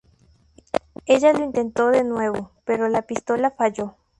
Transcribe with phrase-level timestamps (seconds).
[1.05, 3.97] Ella lo intentó de nuevo, pero la pistola falló.